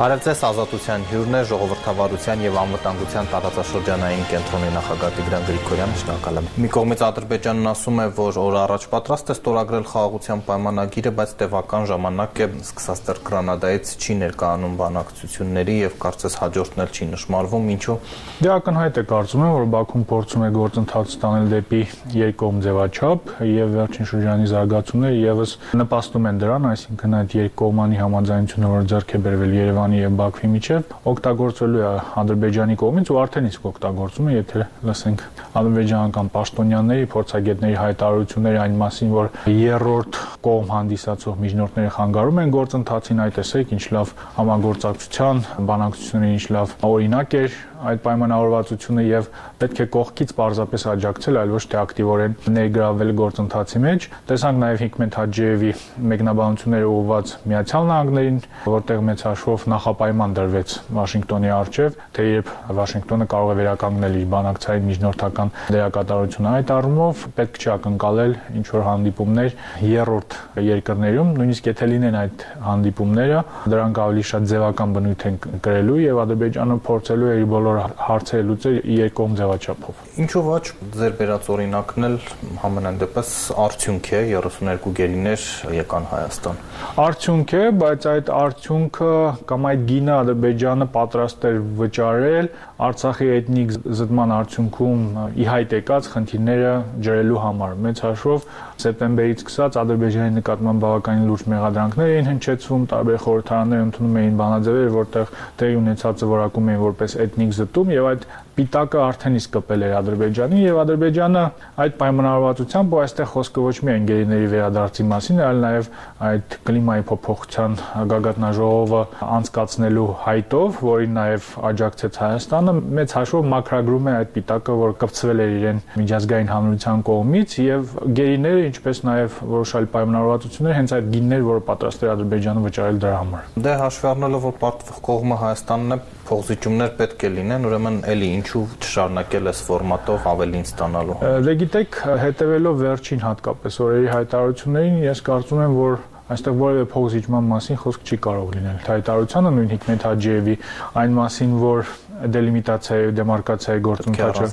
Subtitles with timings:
[0.00, 6.46] Բարև ձեզ ազատության հյուրն է ժողովրդավարության եւ անվտանգության տարածաշրջանային կենտրոնի նախագահ Տիգրան Գրիգորյանը շնորհակալ եմ։
[6.64, 11.84] Մի կողմից Ադրբեջանն ասում է, որ օր առաջ պատրաստ է ստորագրել խաղաղության պայմանագիրը, բայց տևական
[11.90, 17.98] ժամանակ է սկսած դեռ Գրանադայից չի ներկայանում բանակցությունների եւ կարծես հաջորդն էլ չի նշмарվում, ինչու։
[18.40, 21.82] Դե ակնհայտ է կարծում եմ, որ Բաքուն փորձում է գործընթաց տանել դեպի
[22.16, 28.88] երկկողմ ձևաչափ եւ վերջին շրջանի զարգացումները եւս նպաստում են դրան, այսինքն այդ երկկողմանի համաձայնությունը, որ
[28.94, 31.88] ձեռք է բերվել Երևան Երևանի եւ Բաքվի միջև օգտագործելու է
[32.20, 35.24] Ադրբեջանի կողմից ու արդեն իսկ օգտագործում է, եթե լսենք
[35.60, 43.34] ադրբեջանական պաշտոնյաների, փորձագետների հայտարարությունները այն մասին, որ երրորդ կողմ հանդիսացող միջնորդները խանգարում են գործընթացին, այ
[43.40, 47.58] տեսեք ինչ լավ համագործակցության, բանակցությունների ինչ լավ օրինակ էր
[47.90, 49.28] այդ պայմանավորվածությունը եւ
[49.60, 55.18] պետք է կողքից պարզապես աջակցել, այլ ոչ թե ակտիվորեն ներգրավել գործընթացի մեջ։ Տեսանք նաեւ Հիկմետ
[55.20, 55.72] Հաջիևի
[56.10, 58.40] մեկնաբանությունները ուղված Միացյալ Նահանգներին,
[58.70, 64.88] որտեղ մեծ հաշվով նախապայման դրվեց Վաշինգտոնի արչեւ, թե երբ Վաշինգտոնը կարող է վերականգնել իր բանակցային
[64.90, 69.56] միջնորդական դերակատարությունը այդ առումով պետք չի ակնկալել ինչ որ հանդիպումներ
[69.90, 70.36] երրորդ
[70.70, 73.40] երկրներում, նույնիսկ եթե լինեն այդ հանդիպումները,
[73.70, 77.69] դրանք ավելի շատ ձևական բնույթ են կրելու եւ Ադրբեջանը փորձելու է իր բոլոր
[78.06, 80.62] հարցերը լուծել երկկողմ ձևաչափով։ Ինչու ոչ
[80.96, 82.16] ձեր բերած օրինակն էլ
[82.62, 83.30] համենայն դեպս
[83.64, 85.46] արդյունք է 32 գերիներ
[85.76, 86.60] եկան Հայաստան։
[87.04, 89.12] Արդյունք է, բայց այդ արդյունքը
[89.50, 92.50] կամ այդ գինը Ադրբեջանը պատրաստ էր վճարել
[92.90, 95.02] Արցախի էթնիկ զտման արդյունքում
[95.36, 96.74] ի հայտ եկած խնդիրները
[97.06, 98.46] ջրելու համար։ Մեծ հաշվով
[98.84, 105.34] սեպտեմբերից սկսած Ադրբեջանի նկատմամբ բավականին լուրջ մեղադրանքներ էին հնչեցվում, տարբեր խորհրդարաններ ընդունում էին բանաձևեր, որտեղ
[105.60, 108.28] տեղի ունեցածը որակում էին որպես էթնիկ զտում եւ այդ
[108.60, 111.42] Պիտակը արդեն իսկ կպել էր Ադրբեջանին եւ Ադրբեջանը
[111.80, 115.88] այդ պայմանավորվածությամբ ու այստեղ խոսքը ոչ միայն գերիների վերադարձի մասին, այլ նաեւ
[116.28, 117.78] այդ կլիմայի փոփոխության
[118.10, 119.02] գագաթնաժողովը
[119.38, 125.56] անցկացնելու հայտով, որին նաեւ աջակցեց Հայաստանը, մեծ հաշվով մակրագրում է այդ պիտակը, որ կպցվել էր
[125.60, 132.04] իրեն միջազգային հանրության կողմից եւ գերիները, ինչպես նաեւ որոշալ պայմանավորվածություններ հենց այդ գիններ, որը պատրաստ
[132.04, 135.98] էր Ադրբեջանը վճարել դրա համար։ Դե հաշվի առնելով, որ պարտվող կողմը Հայաստանն է,
[136.30, 141.18] փոխզիջումներ պետք է լինեն, ուրեմն էլի ինչու չշարունակել այս ֆորմատով ավելին ստանալու։
[141.50, 146.00] Դե գիտեք, հետևելով վերջին հատկապես օրերի հայտարարություններին, ես կարծում եմ, որ
[146.30, 150.54] այստեղ որևէ փոխզիջման մասին խոսք չի կարող լինել։ Հայտարարությունը նույն Հիկմետ Հաջիևի
[151.00, 154.48] այն մասին, որ դելիմիտացիայի դեմարկացիայի գործընթացը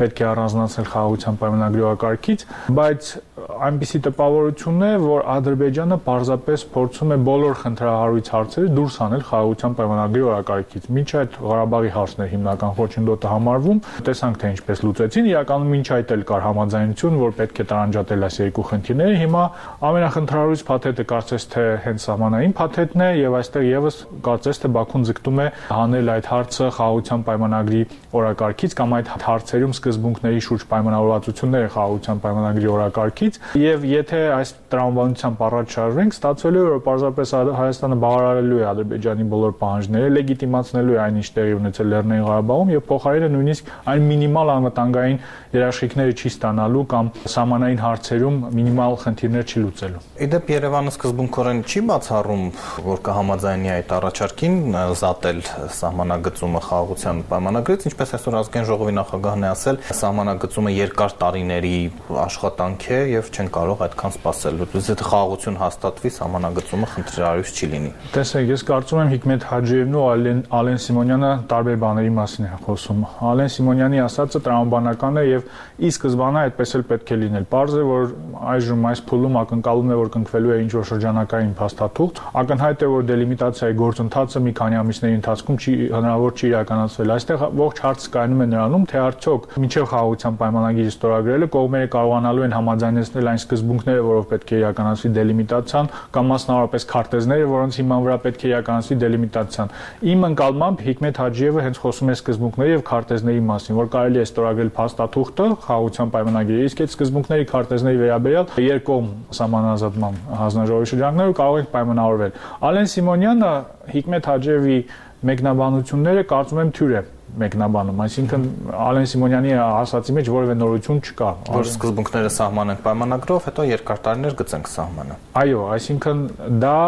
[0.00, 2.44] պետք է առանձնացնել խաղաղության պայմանագրի օրակարգից,
[2.78, 9.74] բայց այնպիսի տպավորություն է, որ Ադրբեջանը պարզապես փորձում է բոլոր խնդրահարույց հարցերը դուրս անել խաղաղության
[9.78, 15.72] պայմանագրի օրակարգից։ Մինչ այդ Ղարաբաղի հարցն էր հիմնական խոչընդոտը համարվում, տեսանք թե ինչպես լուծեցին, իրականում
[15.74, 19.44] մինչ այդ էլ կար համաձայնություն, որ պետք է տարանջատել այս երկու խնդիրները։ Հիմա
[19.88, 25.40] ամենախնդրահարույց փաթեթը կարծես թե հենց սահմանային փաթեթն է եւ այստեղ եւս կարծես թե Բաքուն ձգտում
[25.44, 27.82] է հանել այդ հարցը խաղաղության պայմանագրի
[28.20, 35.74] օրակարգից կամ այդ հարցերում սկզբունքների շուրջ պայմանավորվածությունները խաղաղության պայմանագրի օրակարգից եւ եթե այս տրամաբանությամբ առաջ
[35.74, 41.28] շարժվենք ստացվելու է որ պարզապես Հայաստանը բավարարելու է Ադրբեջանի բոլոր պահանջները լեգիտիմացնելու է այն ինչ
[41.34, 45.18] տեղի ունեցել Լեռնային Ղարաբաղում եւ փոխարենը նույնիսկ այն մինիմալ անվտանգային
[45.54, 52.44] երաշխիքները չի ստանալու կամ սահմանային հարցերում մինիմալ խնդիրներ չի լուծելու։ Իդեպ Երևանը սկզբունքորեն չի բացառում,
[52.88, 54.56] որ կհամաձայնի այդ առաջարկին
[55.04, 55.40] զատել
[55.78, 61.78] սահմանագծումը խաղաղության պայմանագրից, ինչպես այսօր ազգային ժողովի նախագահն է ասել, սահմանագծումը երկար տարիների
[62.24, 68.50] աշխատանք է եւ չեն կարող այդքան սպասել։ Եթե խաղաղություն հաստատվի, սահմանագծումը խնդրարույց չի լինի։ Տեսեք,
[68.54, 73.04] ես կարծում եմ Հիկմետ Հաջիևն ու Ալեն Ալեն Սիմոնյանը տարբեր բաների մասին են խոսում։
[73.34, 77.84] Ալեն Սիմոնյանի ասածը տրամաբանական է եւ ի սկզբանե այդպես էլ պետք է լինել։ Պարզ է,
[77.88, 78.12] որ
[78.54, 83.76] այժմ այս փուլում ակնկալում է, որ կնքվելու է ինչ-որ շրջանակային փաստաթուղթ։ Ակնհայտ է, որ դելիմիտացիայի
[83.84, 88.84] գործընթացը մի քանի ամիսների ընթացքում չի հնարավոր չի իրականացվել։ Այստեղ ողջ հարցը կայանում է նրանում,
[88.90, 94.58] թե արդյոք մինչև խաղաղության պայմանագիրը ստորագրելը կողմերը կարողանալու են համաձայնեցնել այն սկզբունքները, որով պետք է
[94.64, 99.74] իրականացվի դելիմիտացիան, կամ մասնավորապես քարտեզները, որոնց հիման վրա պետք է իրականացվի դելիմիտացիան։
[100.14, 104.70] Իմ ընկալմամբ Հիկմետ Հաջիևը հենց խոսում է սկզբունքների եւ քարտեզների մասին, որ կարելի է ստորագրել
[104.78, 109.08] փաստաթուղթը խաղաղության պայմանագիրը, իսկ այդ սկզբունքների քարտեզների վերաբերյալ երկկողմ
[109.38, 113.52] սահմանազատման հանձնաժողովի շրջաններով կարող ենք պայմանավորվել։ Ալեն Սիմոնյանը
[113.94, 114.78] Հիկմետ Հաջիևի
[115.24, 117.02] մեկնաբանությունները կարծում եմ թյուր է
[117.34, 118.42] մեկնաբանում, այսինքն
[118.84, 124.70] Ալեն Սիմոնյանի ասացի մեջ որևէ նորություն չկա։ Որ սկզբունքները սահմանենք պայմանագրով, հետո երկար տարիներ գծենք
[124.74, 126.22] սահմանը։ Այո, այսինքն
[126.62, 126.78] դա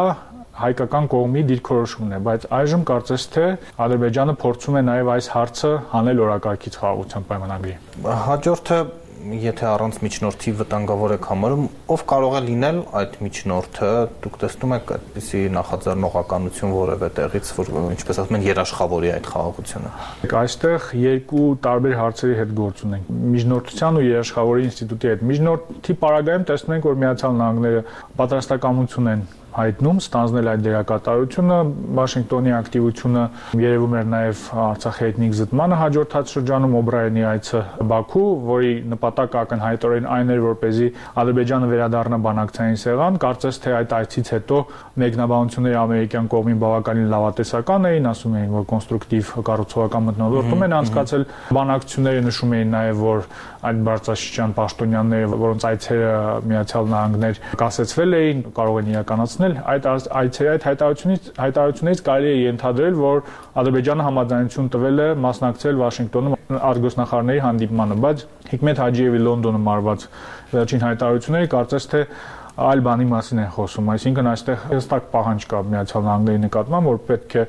[0.56, 3.48] հայկական կողմի դիրքորոշումն է, բայց այժմ կարծես թե
[3.86, 7.74] Ադրբեջանը փորձում է նաև այս հարցը հանել օրակարգից խաղաղության պայմանագրի։
[8.06, 8.78] Հաջորդը
[9.34, 11.64] եթե առանց միջնորդի վտանգավոր եք համարում,
[11.94, 13.90] ով կարող է լինել այդ միջնորդը։
[14.26, 19.94] Դուք տեսնում եք այդպիսի նախաձեռնողականություն որևէ տեղից, որ ինչպես ասում են, երաշխավորի այդ խաղաղությունը։
[20.42, 26.76] Այստեղ երկու տարբեր հարցերի հետ գործ ունենք։ Միջնորդության ու երաշխավորի ինստիտուտի հետ։ Միջնորդի պարագայում տեսնում
[26.76, 27.82] ենք, որ Միացյալ Նահանգները
[28.20, 31.58] պատրաստակամություն են հայտնում ստանձնել այդ դերակատարությունը
[31.96, 33.22] Վաշինգտոնի ակտիվությունը
[33.62, 37.62] երևում էր նաև Արցախի էթնիկ զտմանը հաջորդած շրջանում Օբրայենի այցը
[37.92, 40.88] Բաքու, որի նպատակը ակնհայտորեն այն էր, որպեսզի
[41.24, 44.60] Ադրբեջանը վերադառնա բանակցային սեղան, կարծես թե այդ այցից հետո
[44.96, 51.26] մեկնաբանությունները ամերիկյան կողմին բավականին լավատեսական էին, ասում էին, որ կոնստրուկտիվ կառուցողական մթնոլորտում են անցկացել
[51.56, 53.26] բանակցությունները նշում էին նաև, որ
[53.66, 56.12] այդ բարձրաշրջան պաշտոնյաները, որոնց այցերը
[56.46, 62.98] Միացյալ Նահանգներ կասեցվել էին, կարող են իրականացնել այդ այցերի այդ հայտարարությունից հայտարարությունից կարելի է ենթադրել,
[63.02, 63.22] որ
[63.56, 70.04] Ադրբեջանը համաձայնություն տվել է մասնակցել Վաշինգտոնում արտգոսնախարարների հանդիպմանը, բայց Հիկմետ Հաջիևի Լոնդոնում արված
[70.54, 72.02] վերջին հայտարարությունները կարծես թե
[72.56, 77.34] այլ բանի մասին են խոսում, այսինքն այստեղ հստակ պահանջ կա Միացյալ Նահանգների նկատմամբ, որ պետք
[77.36, 77.42] է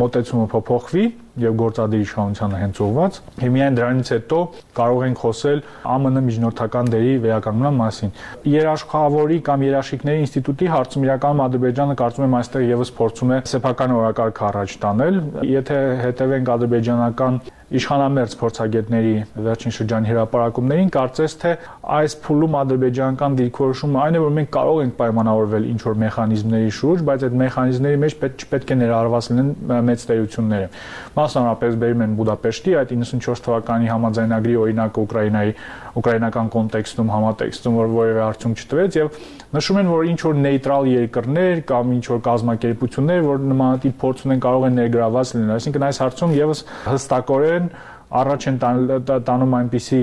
[0.00, 1.04] մոտեցումը փոփոխվի
[1.44, 4.38] եւ գործադիր իշխանությանը հենց ուղված։ Եվ միայն դրանից հետո
[4.78, 8.12] կարող ենք խոսել ԱՄՆ միջնորդական դերի վերականգնման մասին։
[8.54, 14.42] Երաշխավորի կամ երաշիկների ինստիտուտի հարցում իրականում Ադրբեջանը կարծում եմ այստեղ եւս փորձում է սեփական օրակարգ
[14.48, 15.20] առաջ տանել։
[15.50, 17.40] Եթե հետևենք ադրբեջանական
[17.74, 21.52] իշխանամերձ փորձագետների վերջին շրջանի հրապարակումներին կարծես թե
[21.98, 27.04] այս փուլում ադրբեջանական դիրքորոշումը այն է որ մենք կարող ենք պայմանավորվել ինչ որ մեխանիզմների շուրջ,
[27.08, 29.50] բայց այդ մեխանիզմների մեջ պետք չպետք է ներառված լինեն
[29.90, 30.68] մեծ տերությունները։
[31.18, 35.54] Մասնավորապես բերում են Բուդապեշտի այդ 94 թվականի համաձայնագրի օրինակը Ուկրաինայի
[35.94, 39.18] ուկրաինական կոնտեքստում համատեքստում որ որևէ արդյունք չտվեց եւ
[39.54, 44.42] նշում են որ ինչ որ նեյտրալ երկրներ կամ ինչ որ կազմակերպություններ որ նմանատիպ փորձ ունեն
[44.44, 47.63] կարող են ներգրաված լինել այսինքն այս հարցում եւս հստակորեն
[48.20, 48.56] առաջ են
[49.28, 50.02] տանում այնպիսի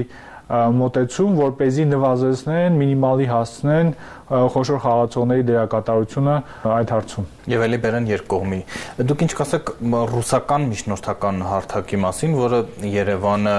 [0.52, 3.92] մոտեցում, որ เป զի նվազեցնեն, մինիմալի հասցնեն
[4.32, 6.36] խոշոր խաղացողների դերակատարությունը
[6.72, 8.60] այդ հարցում։ Եվ ելի բերեն երկկողմի։
[9.12, 9.72] Դուք ինչ կասեք
[10.12, 12.60] ռուսական միջնորդական հարթակի մասին, որը
[12.92, 13.56] Երևանը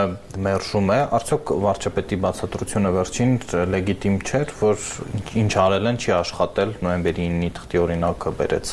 [0.47, 3.35] մերժում է, արդյոք վարչապետի բացատրությունը վերջին
[3.73, 4.87] լեգիտիմ չէր, որ
[5.43, 8.73] ինչ արել են, չի աշխատել նոյեմբերի 9-ի թղթի օրինակը բերեց։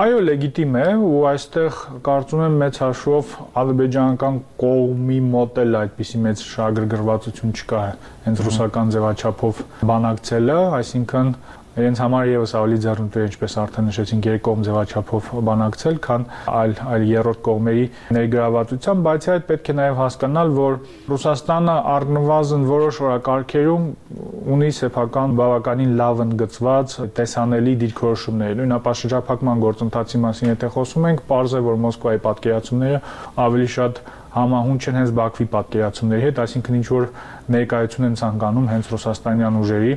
[0.00, 6.44] Այո, լեգիտիմ է ու այստեղ կարծում եմ մեծ հաշվով ադրբեջանական կողմի մոտ էլ այդպիսի մեծ
[6.50, 7.84] շահագրգռվածություն չկա
[8.26, 11.34] հենց ռուսական ձևաչափով բանակցելը, այսինքն
[11.78, 17.04] իրենց համար եւս ավելի ձեռնտու է ինչպես արդեն նշեցինք երկկողմ ձևաչափով բանակցել, քան այլ այլ
[17.10, 17.84] երրորդ կողմերի
[18.16, 20.76] ներգրավվածությամբ, բայց այդ պետք է նաեւ հասկանալ, որ
[21.12, 23.86] Ռուսաստանը առնվազն որոշ օրակարգերում
[24.50, 31.54] ունի սեփական բավականին լավ ընդգծված տեսանելի դիրքորոշումներ։ Նույն ապաշրջափակման գործընթացի մասին եթե խոսում ենք, པարզ
[31.54, 33.02] է, որ Մոսկվայի պատկերացումները
[33.46, 37.06] ավելի շատ համահունչ են հենց Բաքվի պատկերացումների հետ, այսինքն ինչ որ
[37.50, 39.94] ներկայություն են ցանկանում հենց ռուսաստանյան ուժերի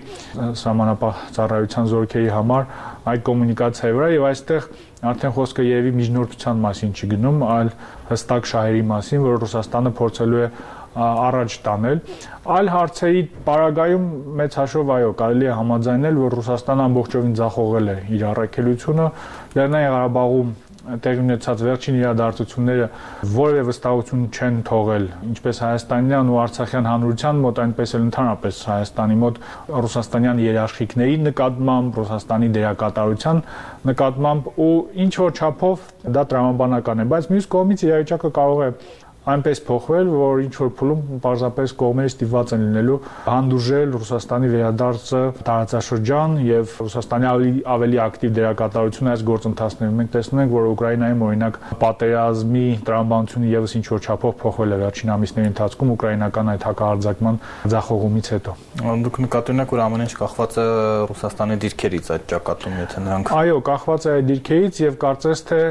[0.63, 2.65] սահմանապահ ծառայության զորքերի համար
[3.13, 4.69] այդ կոմունիկացիայի վրա եւ այստեղ
[5.03, 7.71] արդեն խոսքը երևի միջնորդության մասին չի գնում, այլ
[8.09, 10.47] հստակ շահերի մասին, որ Ռուսաստանը փորձելու է
[11.03, 12.01] առաջ տանել։
[12.53, 14.05] Այլ հարցերի պարագայում
[14.39, 19.07] մեծ հաշվով այո, կարելի է համաձայնել, որ Ռուսաստանը ամբողջովին ձախողել է իր առաքելությունը
[19.57, 20.53] Լեռնային Ղարաբաղում
[20.83, 22.87] տեղի ունեցած վերջին իրադարձությունները
[23.33, 29.39] որևէ վստահություն չեն թողել ինչպես հայաստանյան ու արցախյան հանրության մոտ, այնպես էլ ընդհանրապես Հայաստանի մոտ
[29.83, 33.41] ռուսաստանյան երաշխիքների նկատմամբ, Ռուսաստանի դերակատարության
[33.93, 34.75] նկատմամբ ու
[35.07, 35.87] ինչ որ չափով
[36.19, 38.69] դա տրամաբանական է, բայց մյուս կողմից իրավիճակը կարող է
[39.23, 46.33] այնպես փոխվել, որ ինչ որ փուլում պարզապես կողմերը ստիպված են լինելու հանդուրժել Ռուսաստանի վերադարձը տարածաշրջան
[46.43, 52.65] եւ Ռուսաստանի ավելի ավելի ակտիվ դերակատարություն այս գործընթացներում։ Մենք տեսնում ենք, որ Ուկրաինայում օրինակ պատերազմի
[52.83, 57.39] տրամաբանությունը եւս ինչ որ չափով փոխվել է վերջին ամիսների ընթացքում ուկրաինական այդ հակահարձակման
[57.73, 58.55] ձախողումից հետո։
[59.07, 60.67] Դուք նկատի ունեք, որ ամեն ինչ կախված է
[61.13, 65.61] Ռուսաստանի դիրքերից այդ ճակատում, եթե նրանք Այո, կախված է այդ դիրքերից եւ կարծես թե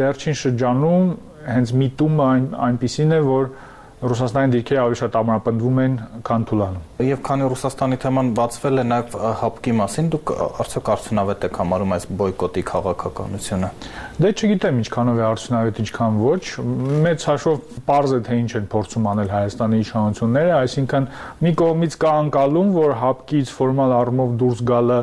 [0.00, 1.06] վերջին շրջանում
[1.48, 3.52] հենց միտումը այն այնպիսին է, որ
[4.00, 9.16] Ռուսաստանի դիրքերը ավելի շատ ամրապնդվում են, քան Թուլանում։ Եվ քանի Ռուսաստանի թեման բացվել է նաև
[9.40, 10.32] հապկի մասին, դուք
[10.64, 13.70] արդյոք արդյունավետ եք համարում այս բոյկոտի քաղաքականությունը։
[14.24, 16.40] Դե չգիտեմ ինչքանով է արդյունավետ, ինչքան ոչ։
[17.04, 21.10] Մեծ հաշվով པարզ է թե ինչ են փորձում անել Հայաստանի իշխանությունները, այսինքն
[21.44, 24.98] մի կողմից կա անկալում, որ հապկից ֆորմալ առումով դուրս գալը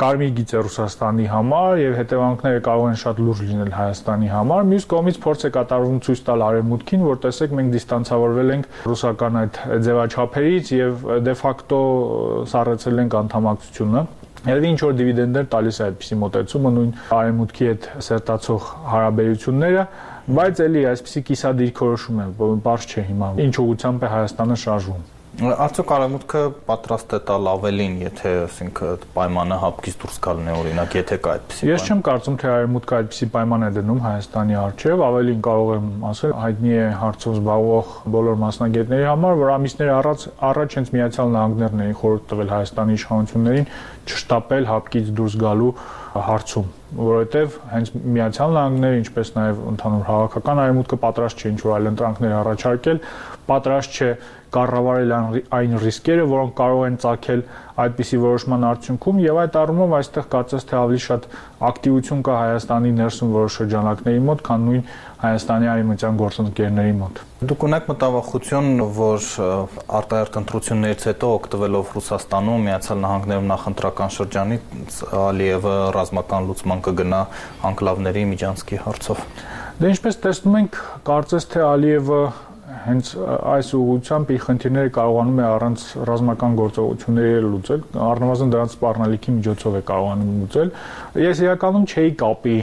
[0.00, 4.86] կարմիր գիծ է Ռուսաստանի համար եւ հետևանքները կարող են շատ լուրջ լինել Հայաստանի համար։ Մյուս
[4.92, 10.72] կողմից փորձ է կատարվում ցույց տալ արևմուտքին, որ տեսեք մենք դիստանցավորվել ենք ռուսական այդ ձևաչափերից
[10.80, 11.82] եւ դե ֆակտո
[12.54, 14.04] սառեցել ենք անդամակցությունը։
[14.40, 19.84] Երևի ինչ որ դիվիդենդներ տալիս է այդպիսի մոտեցումը նույն արեմուտքի հետ սերտացող հարաբերությունները,
[20.40, 25.08] բայց ելի այսպիսի կիսադիրքորոշում է, որ բարձ չէ հիմա։ Ինչ ուղությամբ է Հայաստանը շարժվում։
[25.38, 28.80] Արդյոք արևմուտքը պատրաստ է տալ ավելին, եթե ասենք
[29.14, 33.28] պայմանը հապկից դուրս գալն է օրինակ, եթե կա այդպեսի Ես չեմ կարծում, թե արևմուտքը այդպեսի
[33.36, 39.08] պայման է դնում Հայաստանի առջև, ավելին կարող եմ ասել, հայտնի է հարցով զբաղվող բոլոր մասնագետների
[39.10, 43.72] համար, որ ամիսներ առաջ առաջ հենց Միացյալ Նահանգներն էին խորհուրդ տվել Հայաստանի իշխանություններին
[44.10, 45.72] չշտապել հապկից դուրս գալու
[46.30, 52.36] հարցում, որովհետև հենց Միացյալ Նահանգները, ինչպես նաև ընդհանուր հավաքական արևմուտքը պատրաստ չէ ինչ-որ այլ ընտրանքներ
[52.40, 53.02] առաջարկել,
[53.50, 54.10] պատրաստ չէ
[54.50, 55.12] կառավարել
[55.54, 57.42] այն ռիսկերը, որոնք կարող են ծագել
[57.80, 61.28] այդպիսի որոշման արդյունքում եւ այդ առումով այստեղ կարծես թե ավելի շատ
[61.70, 64.82] ակտիվություն կա Հայաստանի ներսում որոշ շրջանակների մոտ, քան նույն
[65.20, 69.26] Հայաստանի արևմտյան գործընկերների մոտ։ Դուք ունեք մտավախություն, որ
[70.00, 77.22] արտահերտ ընտրություններից հետո օգտվելով Ռուսաստանում, Միացյալ Նահանգներում նախընտրական շրջանից Ալիևը ռազմական լուծման կգնա
[77.70, 79.24] անկլավների միջանցքի հարցով։
[79.80, 82.22] Դե ինչպես տեսնում ենք, կարծես թե Ալիևը
[82.80, 83.08] հենց
[83.50, 89.82] այս ուղղությամբ իր խնդիրները կարողանում է առանց ռազմական գործողությունների լուծել, առնվազն դրանց սպառնալիքի միջոցով է
[89.90, 90.70] կարողանում լուծել։
[91.24, 92.54] Ես իրականում չէի կապի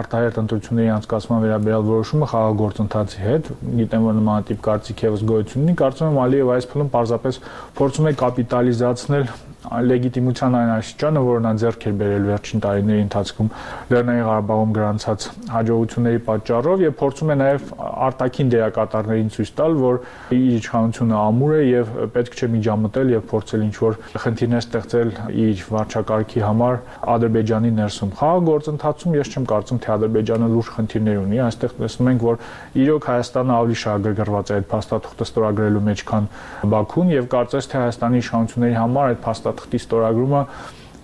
[0.00, 3.50] արտահայտ ընտրությունների անցկացման վերաբերյալ որոշումը խաղաղագործընթացի հետ։
[3.82, 7.40] Գիտեմ, որ նմանատիպ կարծիք եւս գոյություն ունի, կարծում եմ Ալիև այս փուլում պարզապես
[7.76, 9.28] փորձում է կապիտալիզացնել
[9.66, 13.48] լեգիտիմության այն աստիճանը, որ նա ձեռք էր բերել վերջին տարիների ընթացքում
[13.90, 17.72] Լեռնային Ղարաբաղում գրանցած հաջողությունների պատճառով եւ փորձում է նաեւ
[18.06, 19.98] արտաքին դերակատարներին ցույց տալ, որ
[20.36, 25.10] իր իշխանությունը ամուր է եւ պետք չէ միջամտել եւ փորձել ինչ-որ խնդիրներ ստեղծել
[25.46, 26.78] իր վարչակարգի համար
[27.16, 32.26] Ադրբեջանի ներսում։ Խաղ գործընթացում ես չեմ կարծում, թե Ադրբեջանը լուրջ խնդիրներ ունի։ Այստեղ տեսնում ենք,
[32.26, 32.40] որ
[32.86, 36.28] իրոք Հայաստանը ավելի շահագրգռված է այդ փաստաթուղթը ստորագրելու մեջ, քան
[36.76, 40.42] Բաքուն եւ կարծես թե Հայաստանի իշխանությունների համար այդ փաստաթուղթը փաստաթղթի ստորագրումը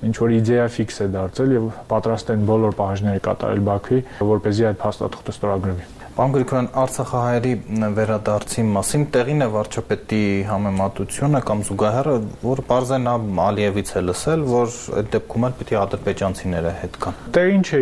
[0.03, 4.01] ինչ որ իդեա ֆիքս է դարձել եւ պատրաստ են բոլոր պահանջները կատարել Բաքվի,
[4.33, 7.51] որ เป զի այդ փաստաթղթը ստորագրվի։ Պարոն Գրիգորյան, Արցախահայերի
[7.97, 14.75] վերադարձի մասին տեղին է վարչապետի համեմատությունը կամ զուգահեռը, որը բարձր նա Ալիևից է լսել, որ
[15.01, 17.81] այդ դեպքում էլ պիտի ադրբեջանցիները հետ կան։ Տեղին չէ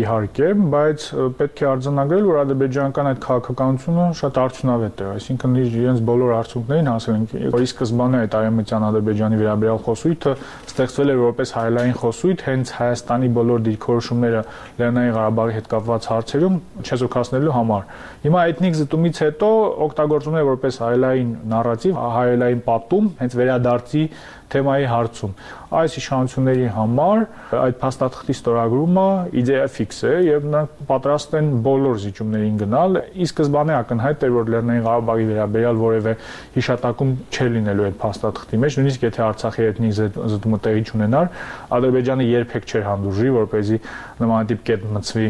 [0.00, 1.06] իհարկե, բայց
[1.38, 7.14] պետք է արձանագրել, որ ադրբեջանական այդ քաղաքականությունը շատ արդյունավետ է, այսինքն իրենց բոլոր արդյունքներին հասել
[7.20, 7.24] են,
[7.54, 10.34] որ ի սկզբանե այդ արեմտյան Ադրբեջանի վերաբերյալ խոսույթը
[10.70, 14.42] ստեղծվել էր որպես հայլային խոսույթ հենց Հայաստանի բոլոր դիրքորոշումները
[14.80, 17.86] Լեռնային Ղարաբաղի հետ կապված հարցերում չեզոքացնելու համար։
[18.24, 19.50] Հիմա էթնիկ զտումից հետո
[19.86, 24.04] օգտագործվում է որպես հայելային նարատիվ, հայելային պատում, հենց վերադարձի
[24.50, 25.34] թեմայի հարցում։
[25.78, 27.20] Այս իշխանությունների համար
[27.60, 29.04] այդ փաստաթղթի ստորագրումը
[29.40, 34.50] իդեա ֆիքս է եւ նրանք պատրաստ են բոլոր զիջումներին գնալ։ Ի սկզբանե ակնհայտ էր, որ
[34.54, 36.14] Լեռնային Ղարաբաղի վերաբերյալ որևէ
[36.58, 39.96] հիշատակում չէ լինելու այդ փաստաթղթի մեջ, նույնիսկ եթե Արցախի էթնիկ
[40.34, 41.32] զտումը տեղի չունենար,
[41.78, 43.82] Ադրբեջանը երբեք չէր հանդուրժի, որպեսզի
[44.20, 45.28] նմանատիպ կետ մցվի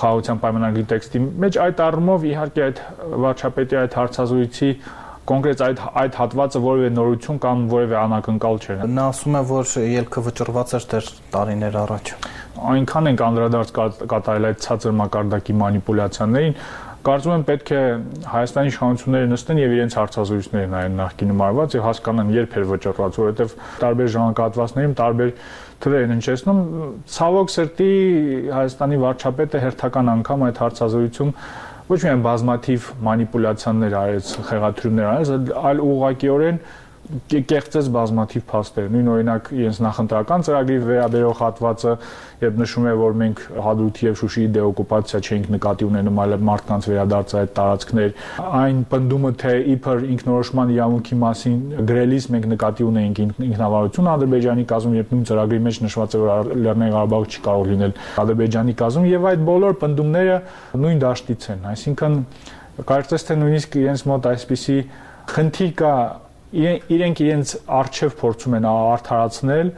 [0.00, 2.82] խաղաղության պայմանագրի տեքստի մեջ այդ առումով իհարկե այդ
[3.24, 4.70] վարչապետի այդ հարցազրույցի
[5.24, 10.22] կոնկրետ այդ այդ հատվածը որևէ նորություն կամ որևէ անակնկալ չէր։ Նա ասում է, որ ելքը
[10.26, 12.10] վճռված էր դեռ տարիներ առաջ։
[12.74, 13.72] Այնքան ենք անդրադարձ
[14.12, 16.58] կատարել այդ ցածր մակարդակի մանիպուլյացիաներին,
[17.04, 17.80] կարծում եմ պետք է
[18.32, 23.54] Հայաստանի իշխանությունները նստեն եւ իրենց հարցազրույցները նայեն նախկինում արված եւ հասկանան երբ էր վճռված, որովհետեւ
[23.82, 25.32] տարբեր ժամանակահատվածներում տարբեր
[25.84, 26.62] թվեր են հնչեցնում։
[27.14, 27.90] Ցավոք սրտի
[28.54, 31.34] Հայաստանի վարչապետը հերթական անգամ այդ հարցազրույցում
[31.84, 35.32] ոչ միայն բազմաթիվ մանիպուլյացիաներ արեց, խեղաթյուրումներ արեց,
[35.68, 36.60] այլ ուղղակիորեն
[37.28, 41.92] կեղծեց բազմաթիվ փաստեր։ Նույն օրինակ իրենց նախընտրական ծրագրի վերաբերող հատվածը,
[42.44, 47.34] երբ նշում է, որ մենք Հադրութի եւ Շուշիի դեօկուպացիա չենք նկատի ունենում, այլ մարդկանց վերադարձ
[47.40, 48.14] այդ տարածքներ,
[48.64, 51.60] այն պնդումը, թե իբր ինքնորոշման իրավունքի մասին
[51.92, 56.94] գրելիս մենք նկատի ունենք ինքնավարություն Ադրբեջանի կազմում, երբ նույն ծրագրի մեջ նշված է, որ Լեռնային
[56.94, 60.36] Ղարաբաղը չի կարող լինել Ադրբեջանի կազմում եւ այդ բոլոր պնդումները
[60.84, 62.18] նույն դաշտից են, այսինքն
[62.74, 64.78] կարծես թե նույնիսկ իրենց մոտ այսպիսի
[65.34, 65.92] խնդիր կա
[66.54, 69.74] իրենք իրենց արժև փորձում են արդարացնել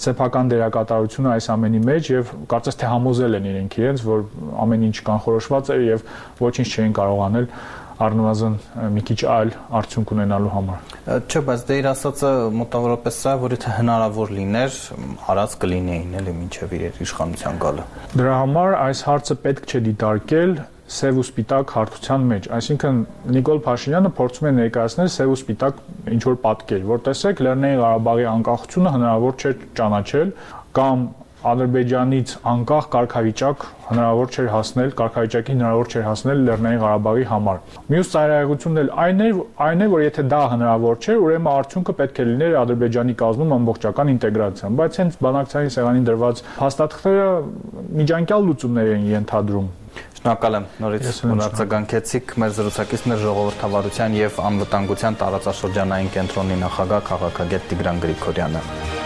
[0.00, 4.22] սեփական դերակատարությունը այս ամենի մեջ եւ կարծես թե համոզել են իրենք իրենց, որ
[4.64, 6.04] ամեն ինչ կանխորոշված է եւ
[6.40, 7.48] ոչինչ չէին կարող անել
[8.00, 8.54] առնվազն
[8.96, 13.74] մի քիչ այլ արդյունք ունենալու համար։ Չէ, բայց դե իր ասածը մոտավորապես սա որ եթե
[13.76, 14.78] հնարավոր լիներ,
[15.34, 20.54] արած կլինեին էլի մինչև իր իշխանության գալը։ Դրա համար այս հարցը պետք չէ դիտարկել
[20.90, 23.00] սև ու սպիտակ հարթության մեջ։ Այսինքն
[23.36, 25.80] Նիկոլ Փաշինյանը փորձում է ներկայացնել սև ու սպիտակ
[26.16, 30.32] ինչ որ պատկեր, որ տեսեք Լեռնային Ղարաբաղի անկախությունը հնարավոր չէ ճանաչել
[30.80, 31.08] կամ
[31.40, 37.62] Ադրբեջանից անկախ կարգավիճակ հնարավոր չէր հասնել, կարգավիճակի հնարավոր չէր հասնել Լեռնային Ղարաբաղի համար։
[37.94, 39.30] Մյուս ծայրահեղությունն էլ այն է,
[39.70, 44.14] այն է, որ եթե դա հնարավոր չէր, ուրեմն արդյունքը պետք է լիներ Ադրբեջանի կազմում ամբողջական
[44.20, 47.28] ինտեգրացիան, բայց հենց բանակցային սեղանին դրված հաստատքները
[48.04, 49.76] միջանկյալ լուծումներ են ենթադրում
[50.20, 58.99] Շնորհակալ եմ նորից ուրացագանքեցիք մեր զրուցակիցներ ժողովրդավարության եւ անվտանգության տարածաշրջանային կենտրոնի նախագահ քաղաքագետ Տիգրան Գրիգորյանը։